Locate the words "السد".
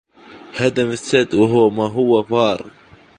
0.97-1.29